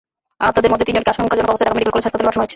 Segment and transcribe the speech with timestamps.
[0.45, 2.49] আহতদের মধ্যে তিনজনকে আশঙ্কজনক অবস্থায় ঢাকা মেডিকেল কলেজ হাসপাতালে পাঠানো হয়েছে।